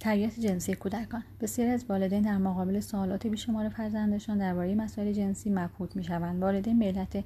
[0.00, 1.22] تربیت جنسی کودکان.
[1.40, 6.42] بسیاری از والدین در مقابل سوالات بیشمار فرزندشان درباره مسائل جنسی مبهوت می‌شوند.
[6.42, 7.24] والدین به علت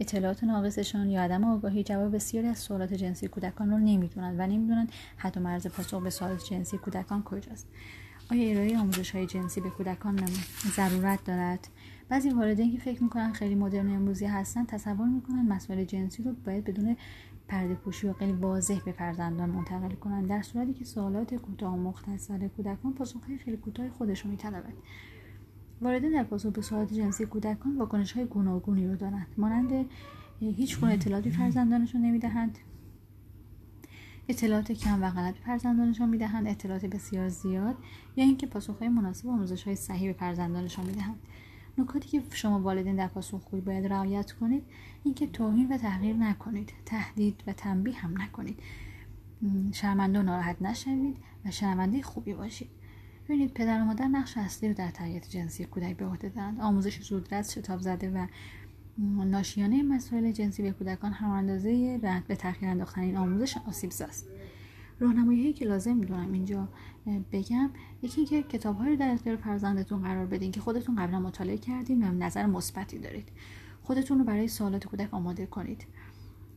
[0.00, 4.92] اطلاعات ناقصشان یا عدم آگاهی جواب بسیاری از سوالات جنسی کودکان را نمی‌دونند و نمی‌دونند
[5.36, 7.66] و مرز پاسخ به سوالات جنسی کودکان کجاست.
[8.30, 10.20] آیا ارائه آموزش های جنسی به کودکان
[10.76, 11.68] ضرورت دارد؟
[12.08, 16.64] بعضی والدین که فکر می‌کنن خیلی مدرن امروزی هستن تصور می‌کنن مسائل جنسی رو باید
[16.64, 16.96] بدون
[17.48, 21.76] پرده پوشی و خیلی واضح به فرزندان منتقل کنند در صورتی که سوالات کوتاه و
[21.76, 24.74] مختصر کودکان پاسخهای خیلی کوتاه خودش رو میطلبد
[25.82, 29.26] والدین در پاسخ به سوالات جنسی کودکان واکنش های گوناگونی رو دارند.
[29.36, 29.86] مانند
[30.40, 32.58] هیچ گونه اطلاعاتی فرزندانشون نمی‌دهند.
[34.30, 37.76] اطلاعات کم و غلط به فرزندانشان می‌دهند اطلاعات بسیار زیاد
[38.16, 41.16] یا اینکه پاسخهای مناسب و آموزش های صحیح به فرزندانشان می‌دهند.
[41.78, 44.62] نکاتی که شما والدین در پاسخگویی باید رعایت کنید
[45.04, 48.58] اینکه توهین و تغییر نکنید تهدید و تنبیه هم نکنید.
[49.72, 52.68] شرمنده و ناراحت نشوید و شنونده خوبی باشید.
[53.24, 56.60] ببینید پدر و مادر نقش اصلی رو در تربیت جنسی کودک به عهده دارند.
[56.60, 58.26] آموزش زودرس شتاب زده و
[58.98, 64.28] ناشیانه مسائل جنسی به کودکان هم اندازه رد به تاخیر انداختن این آموزش آسیب زاست
[65.00, 66.68] راهنمایی که لازم می‌دونم اینجا
[67.32, 67.70] بگم
[68.02, 72.12] یکی اینکه کتاب رو در اختیار فرزندتون قرار بدین که خودتون قبلا مطالعه کردین و
[72.12, 73.28] نظر مثبتی دارید.
[73.82, 75.84] خودتون رو برای سوالات کودک آماده کنید.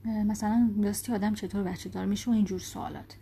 [0.06, 3.18] مثلا راستی آدم چطور بچه دار میشه و اینجور سوالات.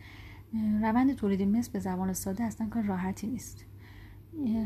[0.82, 3.66] روند تولید مثل به زبان ساده اصلا کار راحتی نیست.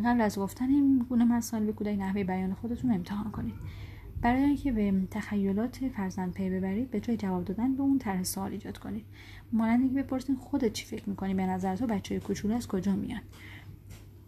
[0.05, 3.55] قبل از گفتن این گونه مسائل به کودک نحوه بیان خودتون امتحان کنید.
[4.21, 8.51] برای اینکه به تخیلات فرزند پی ببرید به جای جواب دادن به اون طرح سوال
[8.51, 9.05] ایجاد کنید
[9.51, 13.21] مانند اینکه بپرسید خودت چی فکر می‌کنی به نظر تو بچه کوچولو از کجا میاد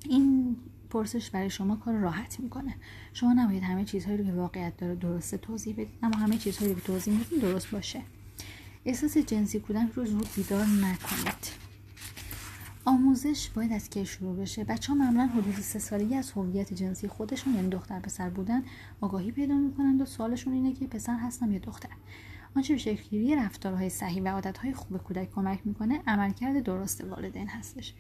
[0.09, 0.55] این
[0.89, 2.75] پرسش برای شما کار راحت می‌کنه.
[3.13, 6.79] شما نباید همه چیزهایی رو که واقعیت داره درسته توضیح بدید اما همه چیزهایی رو
[6.79, 8.01] که توضیح می‌دید درست باشه.
[8.85, 11.56] احساس جنسی کودک رو زود بیدار نکنید.
[12.87, 17.07] آموزش باید از کی شروع بشه؟ بچه ها معمولا حدود سه سالگی از هویت جنسی
[17.07, 18.63] خودشون یعنی دختر پسر بودن
[19.01, 21.89] آگاهی پیدا می‌کنند و سوالشون اینه که پسر هستم یا دختر؟
[22.55, 27.93] آنچه به شکلگیری رفتارهای صحیح و عادتهای خوب کودک کمک می‌کنه عملکرد درست والدین هستش.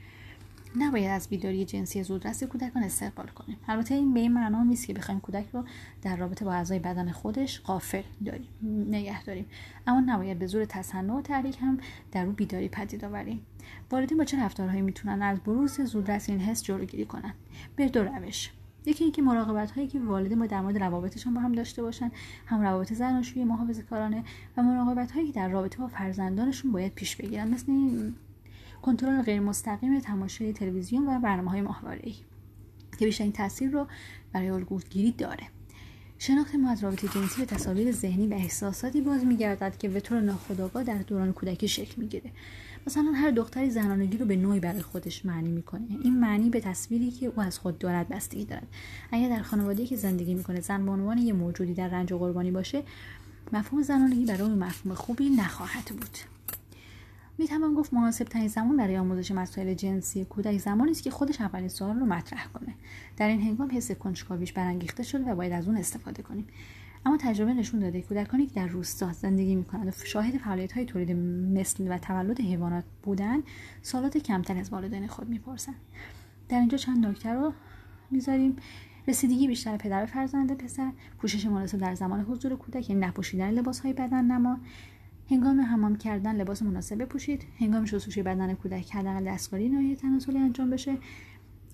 [0.79, 3.57] نباید از بیداری جنسی زودرس کودکان استقبال کنیم.
[3.67, 5.63] البته این به این معنا نیست که بخوایم کودک رو
[6.01, 8.47] در رابطه با اعضای بدن خودش قافل داریم
[8.89, 9.45] نگه داریم.
[9.87, 11.77] اما نباید به زور تصنع و تحریک هم
[12.11, 13.41] در رو بیداری پدید آوریم.
[13.91, 17.33] والدین با چه رفتارهایی می‌تونن از بروز زودرس این حس جلوگیری کنن؟
[17.75, 18.51] به دو روش.
[18.85, 22.11] یکی اینکه مراقبت هایی که والدین با در مورد روابطشان با هم داشته باشن
[22.45, 24.23] هم روابط زناشویی محافظه کارانه
[24.57, 27.47] و مراقبت هایی که در رابطه با فرزندانشون باید پیش بگیرن.
[27.47, 27.71] مثل
[28.87, 32.15] کنترل غیر مستقیم تماشای تلویزیون و برنامه های ماهواره‌ای
[32.99, 33.87] که بیشترین تاثیر رو
[34.33, 35.43] برای الگوگیری داره.
[36.19, 40.19] شناخت ما از رابطه جنسی به تصاویر ذهنی و احساساتی باز میگردد که به طور
[40.19, 42.31] ناخودآگاه در دوران کودکی شکل می‌گیره.
[42.87, 45.87] مثلا هر دختری زنانگی رو به نوعی برای خودش معنی می‌کنه.
[46.03, 48.67] این معنی به تصویری که او از خود دارد بستگی دارد.
[49.11, 52.51] اگر در خانواده که زندگی می‌کنه زن به عنوان یه موجودی در رنج و قربانی
[52.51, 52.83] باشه
[53.53, 56.36] مفهوم زنانگی برای مفهوم خوبی نخواهد بود.
[57.39, 61.41] می توان گفت مناسب ترین زمان برای آموزش مسائل جنسی کودک زمانی است که خودش
[61.41, 62.73] اولین سوال رو مطرح کنه.
[63.17, 66.47] در این هنگام حس کنجکاویش برانگیخته شده و باید از اون استفاده کنیم.
[67.05, 71.11] اما تجربه نشون داده کودکانی که در روستا زندگی می‌کنند و شاهد فعالیت های تولید
[71.57, 73.43] مثل و تولد حیوانات بودن
[73.81, 75.75] سالات کمتر از والدین خود می‌پرسند.
[76.49, 77.53] در اینجا چند نکته رو
[78.11, 78.55] می‌ذاریم.
[79.07, 83.93] رسیدگی بیشتر پدر فرزند پسر پوشش مناسب در زمان حضور کودک یعنی نپوشیدن لباس های
[83.93, 84.59] بدن نما.
[85.29, 87.43] هنگام حمام کردن لباس مناسب بپوشید.
[87.59, 90.97] هنگام شستشوی بدن کودک حداقل دستکاری ناحیه تناسلی انجام بشه.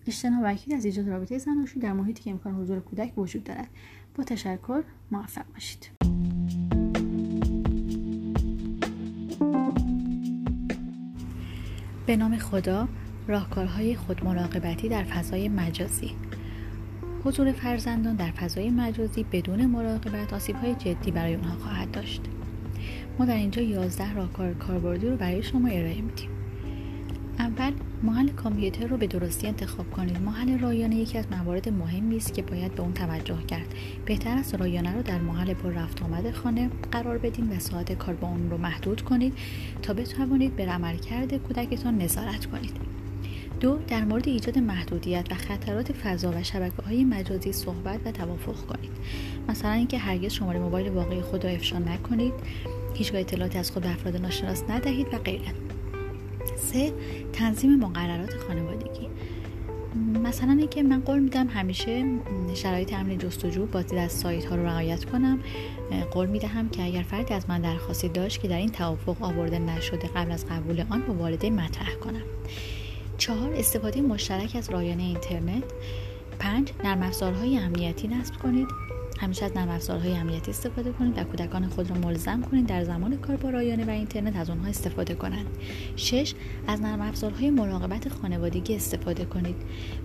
[0.07, 3.67] اجتناب وکیل از ایجاد رابطه زناشویی در محیطی که امکان حضور کودک وجود دارد.
[4.15, 5.89] با تشکر موفق باشید.
[12.05, 12.87] به نام خدا
[13.27, 16.11] راهکارهای خود مراقبتی در فضای مجازی.
[17.23, 22.21] حضور فرزندان در فضای مجازی بدون مراقبت آسیبهای جدی برای آنها خواهد داشت.
[23.19, 26.29] ما در اینجا 11 راهکار کاربردی رو برای شما ارائه میدیم.
[27.39, 30.21] اول محل کامپیوتر رو به درستی انتخاب کنید.
[30.21, 33.75] محل رایانه یکی از موارد مهمی است که باید به اون توجه کرد.
[34.05, 38.15] بهتر است رایانه رو در محل پر رفت آمد خانه قرار بدین و ساعت کار
[38.15, 39.33] با اون رو محدود کنید
[39.81, 42.77] تا بتوانید به عملکرد کودکتان نظارت کنید.
[43.59, 48.65] دو در مورد ایجاد محدودیت و خطرات فضا و شبکه های مجازی صحبت و توافق
[48.65, 48.91] کنید.
[49.49, 52.33] مثلا اینکه هرگز شماره موبایل واقعی خود را افشا نکنید.
[52.93, 55.53] هیچگاه اطلاعاتی از خود به افراد ناشناس ندهید و غیره.
[56.55, 56.93] سه
[57.33, 59.07] تنظیم مقررات خانوادگی.
[60.23, 62.05] مثلا اینکه من قول میدم همیشه
[62.53, 65.39] شرایط امن جستجو بازدید از سایت ها رو رعایت کنم.
[66.11, 70.07] قول می‌دهم که اگر فردی از من درخواستی داشت که در این توافق آورده نشده
[70.07, 72.23] قبل از قبول آن با والدین مطرح کنم.
[73.17, 75.63] چهار استفاده مشترک از رایانه اینترنت.
[76.39, 78.67] پنج نرم افزارهای امنیتی نصب کنید.
[79.23, 83.17] همیشه از نرم افزارهای امنیتی استفاده کنید و کودکان خود را ملزم کنید در زمان
[83.17, 85.45] کار با رایانه و اینترنت از آنها استفاده کنند.
[85.95, 86.33] شش
[86.67, 89.55] از نرم افزارهای مراقبت خانوادگی استفاده کنید.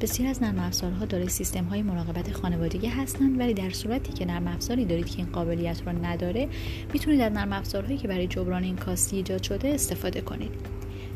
[0.01, 4.49] بسیار از نرم افزارها دارای سیستم های مراقبت خانوادگی هستند ولی در صورتی که نرم
[4.49, 6.49] افزاری دارید که این قابلیت را نداره
[6.93, 10.51] می‌تونید از نرم افزارهایی که برای جبران این کاستی ایجاد شده استفاده کنید.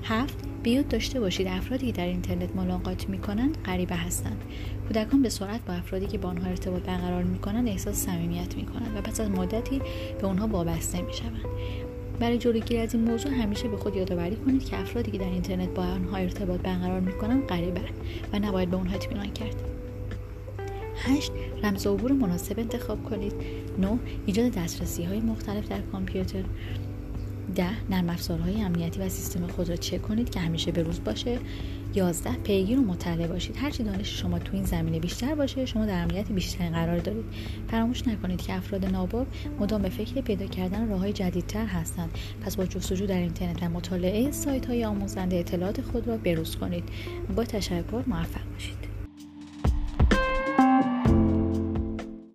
[0.02, 4.44] هفت بیاد داشته باشید افرادی که در اینترنت ملاقات می‌کنند غریبه هستند
[4.88, 9.00] کودکان به سرعت با افرادی که با آنها ارتباط برقرار می‌کنند احساس صمیمیت می‌کنند و
[9.00, 9.82] پس از مدتی
[10.20, 11.44] به آنها وابسته می‌شوند
[12.20, 15.68] برای جلوگیری از این موضوع همیشه به خود یادآوری کنید که افرادی که در اینترنت
[15.68, 17.80] با آنها ارتباط برقرار می‌کنند غریبه
[18.32, 19.56] و نباید به آنها اطمینان کرد
[20.96, 21.32] 8.
[21.62, 23.32] رمز عبور مناسب انتخاب کنید
[23.78, 23.98] 9.
[24.26, 26.42] ایجاد دسترسی های مختلف در کامپیوتر
[27.54, 31.38] ده نرم افزارهای امنیتی و سیستم خود را چک کنید که همیشه به روز باشه.
[31.94, 33.56] یازده پیگیر و مطلع باشید.
[33.56, 37.24] هرچی دانش شما تو این زمینه بیشتر باشه شما در امنیت بیشتری قرار دارید.
[37.70, 39.26] فراموش نکنید که افراد ناباب
[39.60, 42.10] مدام به فکر پیدا کردن راههای جدیدتر هستند.
[42.40, 46.84] پس با جستجو در اینترنت و مطالعه سایت های آموزنده اطلاعات خود را بروز کنید.
[47.36, 48.91] با تشکر موفق باشید.